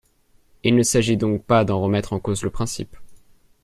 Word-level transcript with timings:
Il 0.63 0.73
ne 0.75 0.81
s’agit 0.81 1.15
donc 1.15 1.43
pas 1.43 1.63
d’en 1.63 1.79
remettre 1.79 2.13
en 2.13 2.19
cause 2.19 2.41
le 2.41 2.49
principe. 2.49 2.97